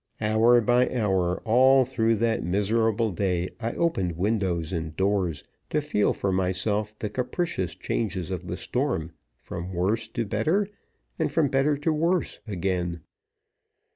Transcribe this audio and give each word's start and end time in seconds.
Hour 0.19 0.61
by 0.61 0.89
hour, 0.89 1.41
all 1.45 1.85
through 1.85 2.15
that 2.15 2.43
miserable 2.43 3.11
day, 3.11 3.51
I 3.59 3.73
opened 3.73 4.15
doors 4.39 4.73
and 4.73 4.95
windows 4.97 5.43
to 5.69 5.79
feel 5.79 6.11
for 6.11 6.31
myself 6.31 6.97
the 6.97 7.07
capricious 7.07 7.75
changes 7.75 8.31
of 8.31 8.47
the 8.47 8.57
storm 8.57 9.11
from 9.37 9.71
worse 9.73 10.07
to 10.07 10.25
better, 10.25 10.67
and 11.19 11.31
from 11.31 11.49
better 11.49 11.77
to 11.77 11.93
worse 11.93 12.39
again. 12.47 13.01